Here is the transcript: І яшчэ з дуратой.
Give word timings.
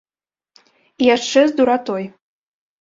І 1.05 1.07
яшчэ 1.15 1.39
з 1.53 1.55
дуратой. 1.61 2.03